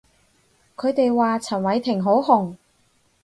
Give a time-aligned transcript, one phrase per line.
[0.75, 2.55] 佢哋話陳偉霆好紅